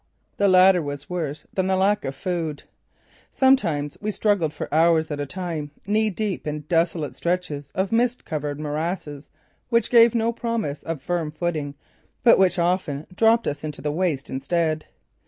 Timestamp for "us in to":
13.45-13.81